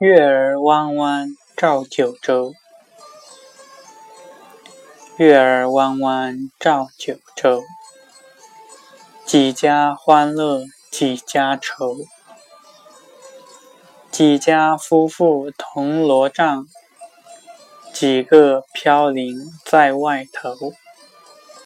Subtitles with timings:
[0.00, 2.54] 月儿弯弯照九州，
[5.16, 7.64] 月儿弯弯照九州。
[9.26, 11.96] 几家欢乐几家愁，
[14.12, 16.68] 几家夫妇同罗帐，
[17.92, 20.54] 几个飘零在外头。